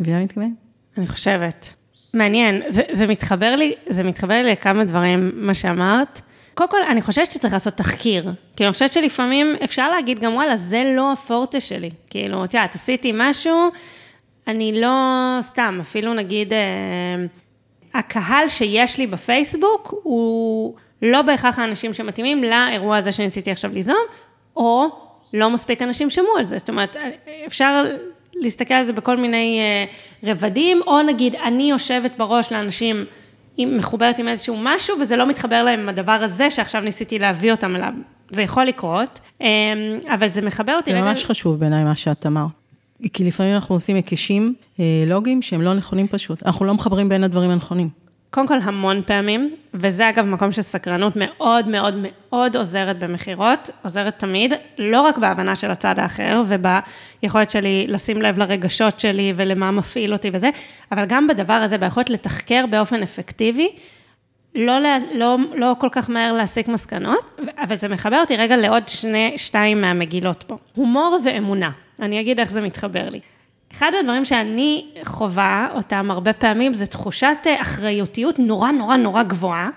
[0.00, 0.50] מבינה מה אני מתכוונת?
[0.98, 1.74] אני חושבת.
[2.14, 6.20] מעניין, זה, זה מתחבר לי, זה מתחבר לי לכמה דברים, מה שאמרת.
[6.54, 8.22] קודם כל, אני חושבת שצריך לעשות תחקיר.
[8.56, 11.90] כאילו, אני חושבת שלפעמים אפשר להגיד גם, וואלה, זה לא הפורטה שלי.
[12.10, 13.70] כאילו, את יודעת, עשיתי משהו,
[14.46, 16.58] אני לא, סתם, אפילו נגיד, אה,
[17.94, 24.04] הקהל שיש לי בפייסבוק, הוא לא בהכרח האנשים שמתאימים לאירוע הזה שניסיתי עכשיו ליזום,
[24.56, 24.86] או
[25.34, 26.58] לא מספיק אנשים שמעו על זה.
[26.58, 26.96] זאת אומרת,
[27.46, 27.84] אפשר
[28.34, 29.84] להסתכל על זה בכל מיני אה,
[30.30, 33.04] רבדים, או נגיד, אני יושבת בראש לאנשים,
[33.66, 37.76] מחוברת עם איזשהו משהו, וזה לא מתחבר להם עם הדבר הזה שעכשיו ניסיתי להביא אותם
[37.76, 37.94] אליו.
[38.30, 39.46] זה יכול לקרות, אה,
[40.14, 41.06] אבל זה מחבר אותי זה רגע...
[41.06, 42.50] ממש חשוב בעיניי מה שאת אמרת.
[43.12, 46.42] כי לפעמים אנחנו עושים היקשים אה, לוגיים שהם לא נכונים פשוט.
[46.46, 47.88] אנחנו לא מחברים בין הדברים הנכונים.
[48.30, 54.18] קודם כל המון פעמים, וזה אגב מקום של סקרנות מאוד מאוד מאוד עוזרת במכירות, עוזרת
[54.18, 60.12] תמיד, לא רק בהבנה של הצד האחר וביכולת שלי לשים לב לרגשות שלי ולמה מפעיל
[60.12, 60.50] אותי וזה,
[60.92, 63.68] אבל גם בדבר הזה, ביכולת לתחקר באופן אפקטיבי,
[64.54, 68.88] לא, לה- לא, לא כל כך מהר להסיק מסקנות, אבל זה מחבר אותי רגע לעוד
[68.88, 70.56] שני, שתיים מהמגילות פה.
[70.74, 71.70] הומור ואמונה,
[72.02, 73.20] אני אגיד איך זה מתחבר לי.
[73.72, 79.68] אחד הדברים שאני חווה אותם הרבה פעמים, זה תחושת אה, אחריותיות נורא נורא נורא גבוהה,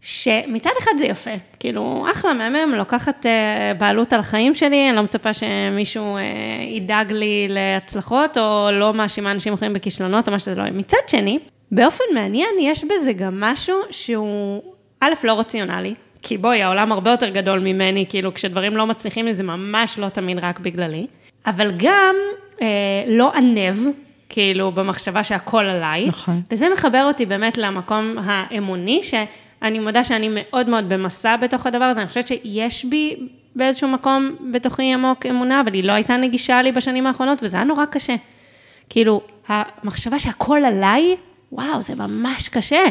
[0.00, 5.02] שמצד אחד זה יפה, כאילו, אחלה, מהמם, לוקחת אה, בעלות על החיים שלי, אני לא
[5.02, 6.22] מצפה שמישהו אה,
[6.68, 10.72] ידאג לי להצלחות, או לא מאשימה אנשים אחרים בכישלונות, או מה שזה לא יהיה.
[10.72, 11.38] מצד שני,
[11.72, 14.62] באופן מעניין, יש בזה גם משהו שהוא,
[15.00, 19.32] א', לא רציונלי, כי בואי, העולם הרבה יותר גדול ממני, כאילו, כשדברים לא מצליחים לי,
[19.34, 21.06] זה ממש לא תמיד רק בגללי,
[21.46, 22.16] אבל גם
[23.06, 23.76] לא ענב,
[24.28, 26.06] כאילו, במחשבה שהכל עליי.
[26.06, 26.40] נכון.
[26.50, 32.00] וזה מחבר אותי באמת למקום האמוני, שאני מודה שאני מאוד מאוד במסע בתוך הדבר הזה,
[32.00, 33.16] אני חושבת שיש בי
[33.56, 37.64] באיזשהו מקום בתוכי עמוק אמונה, אבל היא לא הייתה נגישה לי בשנים האחרונות, וזה היה
[37.64, 38.14] נורא קשה.
[38.88, 41.16] כאילו, המחשבה שהכל עליי,
[41.52, 42.84] וואו, זה ממש קשה.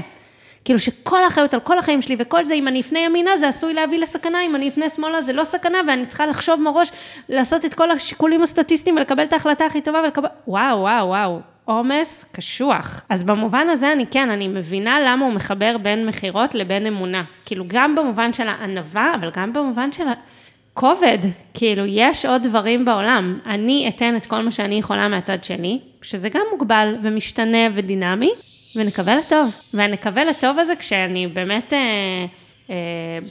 [0.65, 3.73] כאילו שכל האחריות על כל החיים שלי וכל זה, אם אני אפנה ימינה זה עשוי
[3.73, 6.91] להביא לסכנה, אם אני אפנה שמאלה זה לא סכנה, ואני צריכה לחשוב מראש,
[7.30, 12.25] לעשות את כל השיקולים הסטטיסטיים ולקבל את ההחלטה הכי טובה ולקבל, וואו, וואו, וואו, עומס
[12.32, 13.01] קשוח.
[13.10, 17.23] אז במובן הזה אני כן, אני מבינה למה הוא מחבר בין מכירות לבין אמונה.
[17.45, 21.17] כאילו גם במובן של הענווה, אבל גם במובן של הכובד.
[21.54, 23.39] כאילו, יש עוד דברים בעולם.
[23.45, 28.32] אני אתן את כל מה שאני יכולה מהצד שני, שזה גם מוגבל ומשתנה ודינמי,
[28.75, 29.51] ונקווה לטוב.
[29.73, 32.25] והנקווה לטוב הזה כשאני באמת אה,
[32.69, 32.75] אה,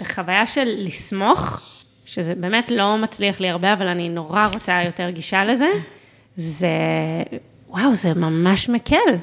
[0.00, 1.60] בחוויה של לסמוך,
[2.04, 5.68] שזה באמת לא מצליח לי הרבה, אבל אני נורא רוצה יותר גישה לזה,
[6.36, 6.68] זה,
[7.68, 9.16] וואו, זה ממש מקל.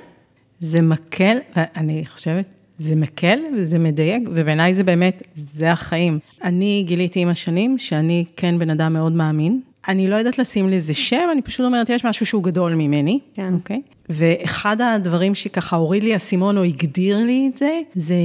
[0.60, 2.46] זה מקל, ואני חושבת,
[2.78, 6.20] זה מקל וזה מדייק, ובעיניי זה באמת, זה החיים.
[6.44, 9.62] אני גיליתי עם השנים שאני כן בן אדם מאוד מאמין.
[9.88, 13.54] אני לא יודעת לשים לזה שם, אני פשוט אומרת, יש משהו שהוא גדול ממני, כן.
[13.54, 13.82] אוקיי?
[14.12, 18.16] ואחד הדברים שככה הוריד לי אסימון או הגדיר לי את זה, זה,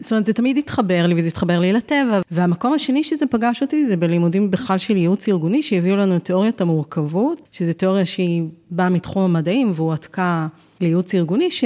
[0.00, 2.20] זאת אומרת, זה תמיד התחבר לי וזה התחבר לי לטבע.
[2.30, 6.60] והמקום השני שזה פגש אותי זה בלימודים בכלל של ייעוץ ארגוני, שהביאו לנו את תיאוריית
[6.60, 10.46] המורכבות, שזו תיאוריה שהיא באה מתחום המדעים והועתקה
[10.80, 11.64] לייעוץ ארגוני, ש...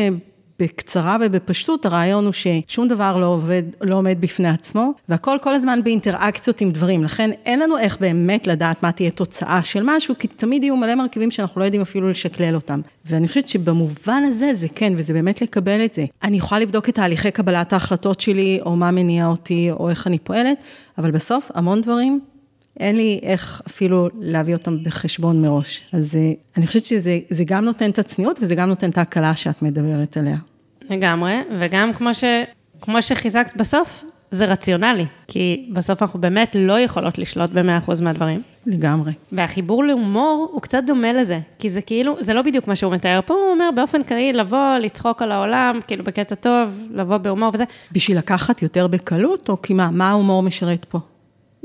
[0.61, 5.81] בקצרה ובפשטות, הרעיון הוא ששום דבר לא עובד, לא עומד בפני עצמו, והכל כל הזמן
[5.85, 7.05] באינטראקציות עם דברים.
[7.05, 10.95] לכן אין לנו איך באמת לדעת מה תהיה תוצאה של משהו, כי תמיד יהיו מלא
[10.95, 12.81] מרכיבים שאנחנו לא יודעים אפילו לשקלל אותם.
[13.07, 16.05] ואני חושבת שבמובן הזה זה כן, וזה באמת לקבל את זה.
[16.23, 20.19] אני יכולה לבדוק את תהליכי קבלת ההחלטות שלי, או מה מניע אותי, או איך אני
[20.19, 20.59] פועלת,
[20.99, 22.21] אבל בסוף המון דברים
[22.81, 25.81] אין לי איך אפילו להביא אותם בחשבון מראש.
[25.93, 29.63] אז אה, אני חושבת שזה גם נותן את הצניעות וזה גם נותן את ההקלה שאת
[29.63, 30.37] מדברת עליה.
[30.91, 32.25] לגמרי, וגם כמו, ש,
[32.81, 38.43] כמו שחיזקת בסוף, זה רציונלי, כי בסוף אנחנו באמת לא יכולות לשלוט ב-100% מהדברים.
[38.67, 39.13] לגמרי.
[39.33, 43.21] והחיבור להומור הוא קצת דומה לזה, כי זה כאילו, זה לא בדיוק מה שהוא מתאר
[43.27, 47.65] פה, הוא אומר באופן כללי לבוא, לצחוק על העולם, כאילו בקטע טוב, לבוא בהומור וזה.
[47.93, 50.99] בשביל לקחת יותר בקלות, או כי מה, מה ההומור משרת פה?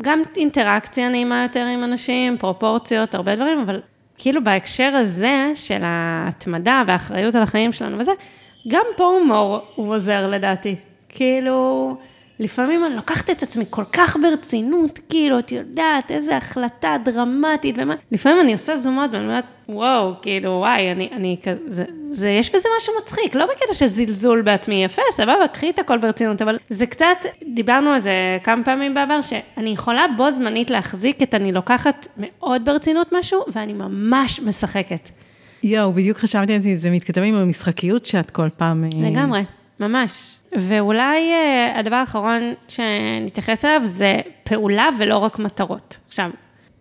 [0.01, 3.81] גם אינטראקציה נעימה יותר עם אנשים, פרופורציות, הרבה דברים, אבל
[4.17, 8.11] כאילו בהקשר הזה של ההתמדה והאחריות על החיים שלנו וזה,
[8.67, 10.75] גם פה הומור הוא עוזר לדעתי.
[11.09, 11.95] כאילו,
[12.41, 17.95] לפעמים אני לוקחת את עצמי כל כך ברצינות, כאילו, את יודעת, איזה החלטה דרמטית ומה,
[18.11, 22.69] לפעמים אני עושה זומות ואני אומרת, וואו, כאילו, וואי, אני, אני כזה, זה, יש בזה
[22.77, 26.85] משהו מצחיק, לא בקטע של זלזול בעצמי, יפה, סבבה, קחי את הכל ברצינות, אבל זה
[26.85, 32.07] קצת, דיברנו על זה כמה פעמים בעבר, שאני יכולה בו זמנית להחזיק את אני לוקחת
[32.17, 35.09] מאוד ברצינות משהו, ואני ממש משחקת.
[35.63, 38.83] יואו, בדיוק חשבתי על זה, זה מתכתב עם המשחקיות שאת כל פעם...
[38.83, 39.43] אה, לגמרי,
[39.79, 40.40] ממש.
[40.55, 45.97] ואולי uh, הדבר האחרון שנתייחס אליו זה פעולה ולא רק מטרות.
[46.07, 46.29] עכשיו,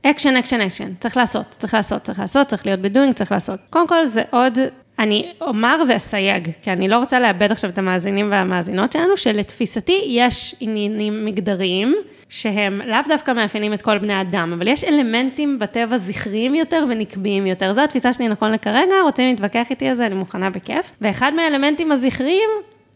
[0.02, 3.60] אקשן, אקשן, אקשן, צריך לעשות, צריך לעשות, צריך לעשות, צריך להיות ב doing, צריך לעשות.
[3.70, 4.58] קודם כל זה עוד,
[4.98, 10.54] אני אומר ואסייג, כי אני לא רוצה לאבד עכשיו את המאזינים והמאזינות שלנו, שלתפיסתי יש
[10.60, 11.94] עניינים מגדריים,
[12.28, 17.46] שהם לאו דווקא מאפיינים את כל בני האדם, אבל יש אלמנטים בטבע זכריים יותר ונקביים
[17.46, 17.72] יותר.
[17.72, 20.92] זו התפיסה שלי נכון לכרגע, רוצים להתווכח איתי על זה, אני מוכנה בכיף.
[21.00, 22.48] ואחד מהאלמנטים הזכריים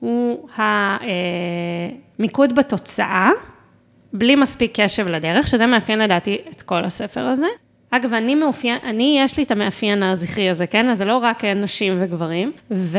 [0.05, 0.49] הוא
[2.17, 3.31] המיקוד בתוצאה,
[4.13, 7.47] בלי מספיק קשב לדרך, שזה מאפיין לדעתי את כל הספר הזה.
[7.91, 10.89] אגב, אני מאופיין, אני, יש לי את המאפיין הזכרי הזה, כן?
[10.89, 12.53] אז זה לא רק נשים וגברים.
[12.71, 12.99] ו,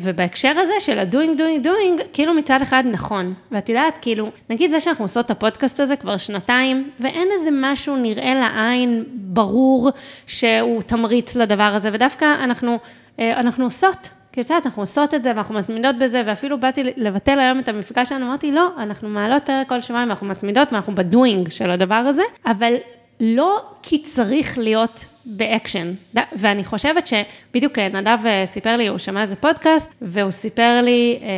[0.00, 3.34] ובהקשר הזה של ה-doing, doing, doing, כאילו מצד אחד נכון.
[3.52, 7.96] ואת יודעת, כאילו, נגיד זה שאנחנו עושות את הפודקאסט הזה כבר שנתיים, ואין איזה משהו
[7.96, 9.90] נראה לעין ברור
[10.26, 12.78] שהוא תמריץ לדבר הזה, ודווקא אנחנו,
[13.18, 14.15] אה, אנחנו עושות.
[14.36, 17.68] כי את יודעת, אנחנו עושות את זה ואנחנו מתמידות בזה, ואפילו באתי לבטל היום את
[17.68, 21.94] המפגש שלנו, אמרתי, לא, אנחנו מעלות פרק כל שבועיים ואנחנו מתמידות ואנחנו בדואינג של הדבר
[21.94, 22.74] הזה, אבל
[23.20, 25.92] לא כי צריך להיות באקשן.
[26.32, 31.18] ואני חושבת שבדיוק אה, נדב אה, סיפר לי, הוא שמע איזה פודקאסט, והוא סיפר לי
[31.22, 31.28] אה,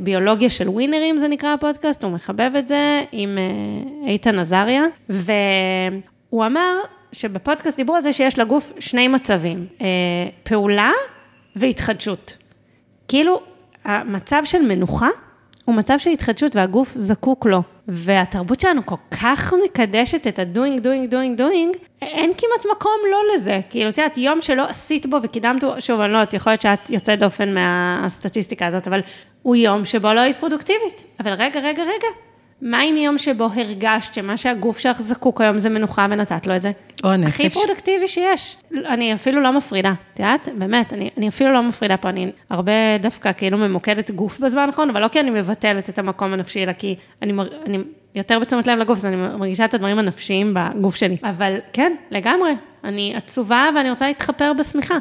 [0.00, 6.46] ביולוגיה של ווינרים, זה נקרא הפודקאסט, הוא מחבב את זה עם אה, איתן עזריה, והוא
[6.46, 6.76] אמר
[7.12, 9.86] שבפודקאסט דיברו על זה שיש לגוף שני מצבים, אה,
[10.42, 10.92] פעולה
[11.56, 12.36] והתחדשות.
[13.08, 13.40] כאילו,
[13.84, 15.08] המצב של מנוחה
[15.64, 17.62] הוא מצב של התחדשות והגוף זקוק לו.
[17.88, 23.60] והתרבות שלנו כל כך מקדשת את ה-doing, doing, doing, doing, אין כמעט מקום לא לזה.
[23.70, 26.62] כאילו, את יודעת, יום שלא עשית בו וקידמת בו, שוב, אני לא יודעת, יכול להיות
[26.62, 29.00] שאת יוצאת דופן מהסטטיסטיקה הזאת, אבל
[29.42, 31.04] הוא יום שבו לא היית פרודוקטיבית.
[31.20, 32.08] אבל רגע, רגע, רגע,
[32.62, 36.62] מה עם יום שבו הרגשת שמה שהגוף שלך זקוק היום זה מנוחה ונתת לו את
[36.62, 36.72] זה?
[37.04, 37.34] או הנפש.
[37.34, 38.56] הכי פרודקטיבי שיש.
[38.86, 40.48] אני אפילו לא מפרידה, את יודעת?
[40.58, 44.90] באמת, אני, אני אפילו לא מפרידה פה, אני הרבה דווקא כאילו ממוקדת גוף בזמן האחרון,
[44.90, 47.32] אבל לא כי אני מבטלת את המקום הנפשי, אלא כי אני,
[47.66, 47.78] אני
[48.14, 51.16] יותר בתשומת לב לגוף, אז אני מרגישה את הדברים הנפשיים בגוף שלי.
[51.22, 52.52] אבל כן, לגמרי,
[52.84, 54.98] אני עצובה ואני רוצה להתחפר בשמיכה.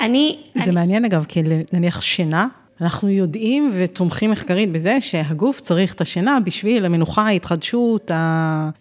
[0.00, 0.38] אני...
[0.54, 0.70] זה אני...
[0.70, 1.42] מעניין אגב, כי
[1.72, 2.46] נניח שינה,
[2.80, 8.10] אנחנו יודעים ותומכים מחקרית בזה שהגוף צריך את השינה בשביל המנוחה, ההתחדשות,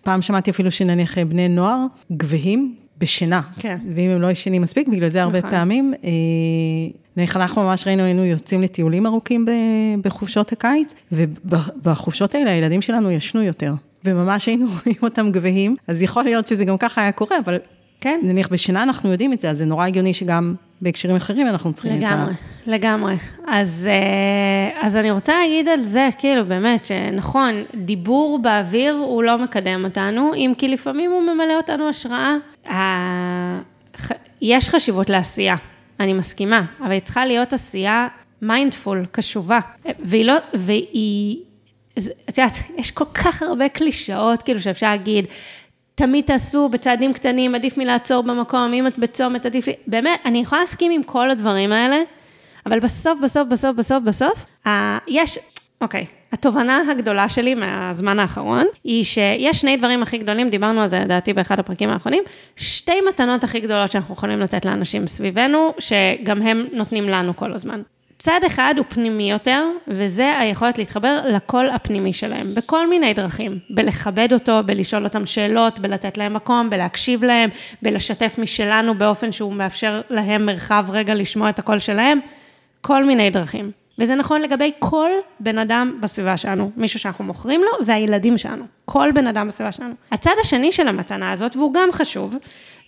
[0.01, 3.41] פעם שמעתי אפילו שנניח בני נוער גבהים בשינה.
[3.59, 3.77] כן.
[3.91, 5.51] ואם הם לא ישנים מספיק, בגלל זה הרבה נכון.
[5.51, 6.09] פעמים, אה,
[7.17, 9.45] נניח אנחנו ממש ראינו, היינו יוצאים לטיולים ארוכים
[10.01, 13.73] בחופשות הקיץ, ובחופשות האלה הילדים שלנו ישנו יותר.
[14.05, 17.57] וממש היינו רואים אותם גבהים, אז יכול להיות שזה גם ככה היה קורה, אבל
[18.01, 18.19] כן.
[18.23, 21.97] נניח בשינה אנחנו יודעים את זה, אז זה נורא הגיוני שגם בהקשרים אחרים אנחנו צריכים
[21.97, 22.31] לגמרי, את ה...
[22.65, 23.15] לגמרי, לגמרי.
[23.47, 29.37] אז, אה, אז אני רוצה להגיד על זה, כאילו, באמת, שנכון, דיבור באוויר הוא לא
[29.37, 32.35] מקדם אותנו, אם כי לפעמים הוא ממלא אותנו השראה.
[34.41, 35.55] יש חשיבות לעשייה,
[35.99, 38.07] אני מסכימה, אבל היא צריכה להיות עשייה
[38.41, 39.59] מיינדפול, קשובה.
[39.99, 41.37] והיא לא, והיא,
[41.99, 45.25] את יודעת, יש כל כך הרבה קלישאות, כאילו, שאפשר להגיד,
[45.95, 50.61] תמיד תעשו בצעדים קטנים, עדיף מלעצור במקום, אם את בצומת, עדיף לי, באמת, אני יכולה
[50.61, 52.01] להסכים עם כל הדברים האלה,
[52.65, 54.45] אבל בסוף, בסוף, בסוף, בסוף, בסוף,
[55.07, 55.39] יש,
[55.81, 60.99] אוקיי, התובנה הגדולה שלי מהזמן האחרון, היא שיש שני דברים הכי גדולים, דיברנו על זה
[60.99, 62.23] לדעתי באחד הפרקים האחרונים,
[62.55, 67.81] שתי מתנות הכי גדולות שאנחנו יכולים לתת לאנשים סביבנו, שגם הם נותנים לנו כל הזמן.
[68.25, 74.33] צד אחד הוא פנימי יותר, וזה היכולת להתחבר לקול הפנימי שלהם, בכל מיני דרכים, בלכבד
[74.33, 77.49] אותו, בלשאול אותם שאלות, בלתת להם מקום, בלהקשיב להם,
[77.81, 82.19] בלשתף משלנו באופן שהוא מאפשר להם מרחב רגע לשמוע את הקול שלהם,
[82.81, 83.71] כל מיני דרכים.
[83.99, 85.09] וזה נכון לגבי כל
[85.39, 89.93] בן אדם בסביבה שלנו, מישהו שאנחנו מוכרים לו והילדים שלנו, כל בן אדם בסביבה שלנו.
[90.11, 92.35] הצד השני של המתנה הזאת, והוא גם חשוב,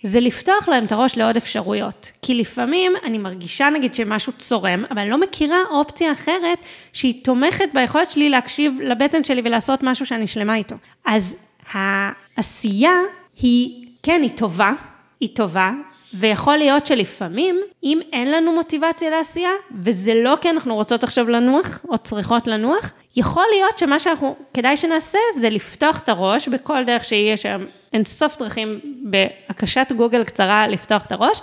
[0.02, 2.12] זה לפתוח להם את הראש לעוד אפשרויות.
[2.22, 6.58] כי לפעמים אני מרגישה נגיד שמשהו צורם, אבל אני לא מכירה אופציה אחרת
[6.92, 10.76] שהיא תומכת ביכולת שלי להקשיב לבטן שלי ולעשות משהו שאני שלמה איתו.
[11.06, 11.36] אז
[11.72, 13.00] העשייה
[13.40, 14.72] היא, כן, היא טובה,
[15.20, 15.70] היא טובה,
[16.14, 19.50] ויכול להיות שלפעמים, אם אין לנו מוטיבציה לעשייה,
[19.82, 24.76] וזה לא כי אנחנו רוצות עכשיו לנוח, או צריכות לנוח, יכול להיות שמה שאנחנו, כדאי
[24.76, 31.06] שנעשה, זה לפתוח את הראש בכל דרך שם אין סוף דרכים בהקשת גוגל קצרה לפתוח
[31.06, 31.40] את הראש,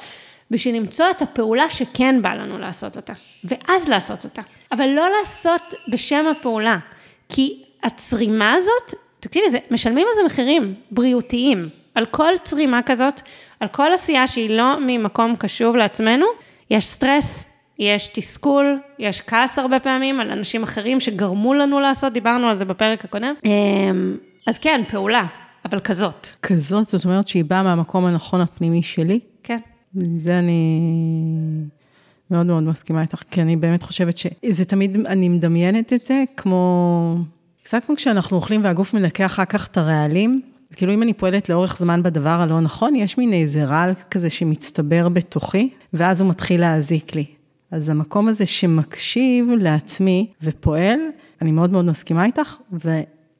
[0.51, 4.41] בשביל למצוא את הפעולה שכן בא לנו לעשות אותה, ואז לעשות אותה.
[4.71, 6.77] אבל לא לעשות בשם הפעולה,
[7.29, 11.69] כי הצרימה הזאת, תקשיבי, זה, משלמים על זה מחירים בריאותיים.
[11.95, 13.21] על כל צרימה כזאת,
[13.60, 16.25] על כל עשייה שהיא לא ממקום קשוב לעצמנו,
[16.69, 22.47] יש סטרס, יש תסכול, יש כעס הרבה פעמים על אנשים אחרים שגרמו לנו לעשות, דיברנו
[22.47, 23.34] על זה בפרק הקודם.
[23.45, 25.25] אמ, אז כן, פעולה,
[25.65, 26.28] אבל כזאת.
[26.41, 29.19] כזאת, זאת אומרת שהיא באה מהמקום הנכון הפנימי שלי?
[29.43, 29.60] כן.
[30.17, 30.82] זה אני
[32.32, 37.17] מאוד מאוד מסכימה איתך, כי אני באמת חושבת שזה תמיד, אני מדמיינת את זה כמו,
[37.63, 40.41] קצת כמו כשאנחנו אוכלים והגוף מנקה אחר כך את הרעלים.
[40.75, 45.10] כאילו אם אני פועלת לאורך זמן בדבר הלא נכון, יש מין איזה רעל כזה שמצטבר
[45.10, 47.25] בתוכי, ואז הוא מתחיל להזיק לי.
[47.71, 50.99] אז המקום הזה שמקשיב לעצמי ופועל,
[51.41, 52.56] אני מאוד מאוד מסכימה איתך,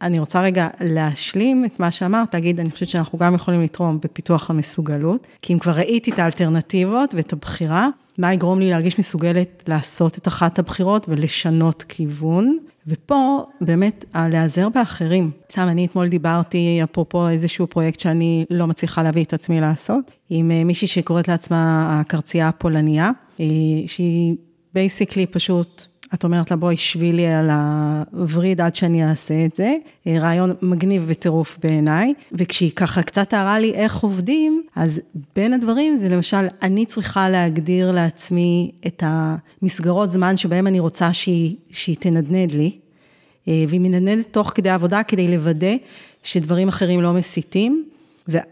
[0.06, 4.50] ואני רוצה רגע להשלים את מה שאמרת, להגיד, אני חושבת שאנחנו גם יכולים לתרום בפיתוח
[4.50, 7.88] המסוגלות, כי אם כבר ראיתי את האלטרנטיבות ואת הבחירה,
[8.18, 12.58] מה יגרום לי להרגיש מסוגלת לעשות את אחת הבחירות ולשנות כיוון.
[12.88, 15.32] ופה באמת, להיעזר באחרים.
[15.52, 20.52] סתם, אני אתמול דיברתי, אפרופו איזשהו פרויקט שאני לא מצליחה להביא את עצמי לעשות, עם
[20.52, 23.46] אה, מישהי שקוראת לעצמה הקרצייה הפולניה, אה,
[23.88, 24.36] שהיא
[24.74, 29.76] basically פשוט את אומרת לה, בואי שבי לי על הווריד עד שאני אעשה את זה.
[30.08, 32.14] אה, רעיון מגניב בטירוף בעיניי.
[32.32, 35.02] וכשהיא ככה קצת תארה לי איך עובדים, אז
[35.36, 41.56] בין הדברים זה למשל, אני צריכה להגדיר לעצמי את המסגרות זמן שבהם אני רוצה שהיא,
[41.72, 42.78] שהיא תנדנד לי.
[43.48, 45.76] אה, והיא מנדנדת תוך כדי עבודה כדי לוודא
[46.24, 47.86] שדברים אחרים לא מסיטים.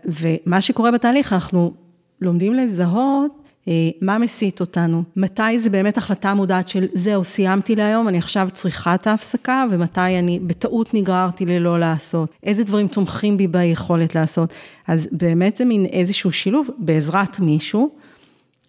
[0.06, 1.74] ומה שקורה בתהליך, אנחנו
[2.22, 3.43] לומדים לזהות
[4.02, 8.96] מה מסית אותנו, מתי זה באמת החלטה מודעת של זהו, סיימתי להיום, אני עכשיו צריכה
[8.96, 14.54] את ההפסקה, ומתי אני בטעות נגררתי ללא לעשות, איזה דברים תומכים בי ביכולת לעשות.
[14.88, 17.90] אז באמת זה מין איזשהו שילוב בעזרת מישהו,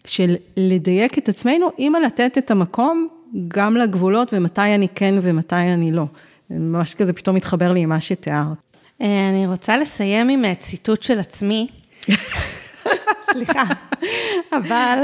[0.07, 3.09] של לדייק את עצמנו, עם לתת את המקום
[3.49, 6.05] גם לגבולות, ומתי אני כן ומתי אני לא.
[6.51, 8.57] ממש כזה פתאום מתחבר לי עם מה שתיארת.
[9.03, 11.69] אה, אני רוצה לסיים עם אה, ציטוט של עצמי.
[13.23, 13.65] סליחה.
[14.53, 14.99] אבל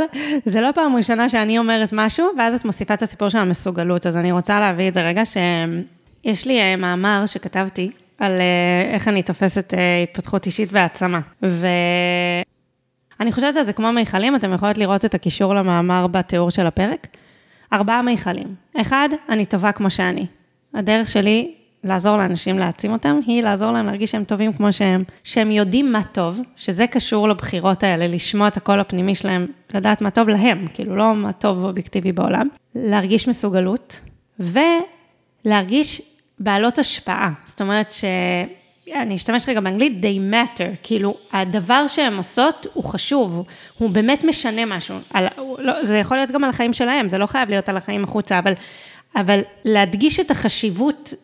[0.44, 4.16] זה לא פעם ראשונה שאני אומרת משהו, ואז את מוסיפה את הסיפור של המסוגלות, אז
[4.16, 9.22] אני רוצה להביא את זה רגע, שיש לי אה, מאמר שכתבתי על אה, איך אני
[9.22, 11.20] תופסת אה, התפתחות אישית והעצמה.
[11.42, 11.62] ואני
[13.32, 17.06] חושבת על זה כמו מיכלים, אתם יכולות לראות את הקישור למאמר בתיאור של הפרק.
[17.72, 18.54] ארבעה מיכלים.
[18.76, 20.26] אחד, אני טובה כמו שאני.
[20.74, 25.50] הדרך שלי לעזור לאנשים להעצים אותם, היא לעזור להם להרגיש שהם טובים כמו שהם, שהם
[25.50, 30.28] יודעים מה טוב, שזה קשור לבחירות האלה, לשמוע את הקול הפנימי שלהם, לדעת מה טוב
[30.28, 34.00] להם, כאילו לא מה טוב אובייקטיבי בעולם, להרגיש מסוגלות,
[34.38, 36.02] ולהרגיש
[36.38, 38.04] בעלות השפעה, זאת אומרת ש...
[38.94, 43.44] אני אשתמש רגע באנגלית, they matter, כאילו, הדבר שהן עושות הוא חשוב,
[43.78, 44.96] הוא באמת משנה משהו.
[45.12, 45.26] על,
[45.58, 48.38] לא, זה יכול להיות גם על החיים שלהם, זה לא חייב להיות על החיים החוצה,
[48.38, 48.52] אבל,
[49.16, 51.14] אבל להדגיש את החשיבות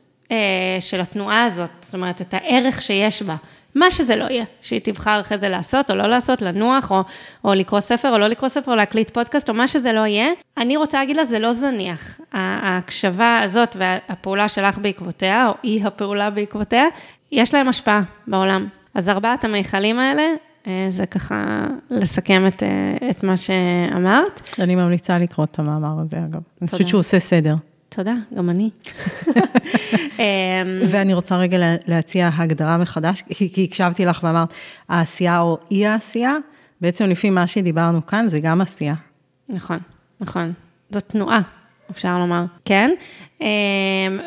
[0.80, 3.36] של התנועה הזאת, זאת אומרת, את הערך שיש בה.
[3.76, 7.02] מה שזה לא יהיה, שהיא תבחר אחרי זה לעשות או לא לעשות, לנוח, או,
[7.44, 10.28] או לקרוא ספר או לא לקרוא ספר, או להקליט פודקאסט, או מה שזה לא יהיה,
[10.56, 12.20] אני רוצה להגיד לה, זה לא זניח.
[12.32, 16.84] ההקשבה הזאת והפעולה שלך בעקבותיה, או אי הפעולה בעקבותיה,
[17.32, 18.66] יש להם השפעה בעולם.
[18.94, 20.22] אז ארבעת המיכלים האלה,
[20.66, 24.40] אה, זה ככה לסכם את, אה, את מה שאמרת.
[24.58, 26.40] אני ממליצה לקרוא את המאמר הזה, אגב.
[26.62, 26.88] אני חושבת תודה.
[26.88, 27.54] שהוא עושה סדר.
[27.96, 28.70] תודה, גם אני.
[30.18, 30.22] אמ,
[30.88, 34.54] ואני רוצה רגע לה- להציע הגדרה מחדש, כי כי הקשבתי לך ואמרת,
[34.88, 36.32] העשייה או אי העשייה,
[36.80, 38.94] בעצם לפי מה שדיברנו כאן, זה גם עשייה.
[39.48, 39.78] נכון,
[40.20, 40.52] נכון.
[40.90, 41.40] זאת תנועה,
[41.90, 42.44] אפשר לומר.
[42.64, 42.90] כן.
[43.40, 43.46] אמ,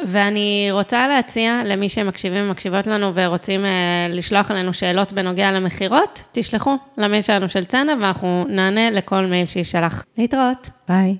[0.07, 3.71] ואני רוצה להציע למי שמקשיבים ומקשיבות לנו ורוצים אה,
[4.09, 10.05] לשלוח אלינו שאלות בנוגע למכירות, תשלחו למייל שלנו של צנע ואנחנו נענה לכל מייל שיישלח.
[10.17, 10.69] להתראות.
[10.89, 11.15] ביי.